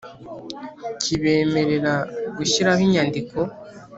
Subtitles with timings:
[1.01, 1.93] Kibemerera
[2.37, 3.39] gushyiraho inyandiko